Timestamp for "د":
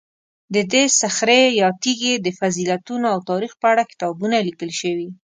0.53-0.55, 2.25-2.27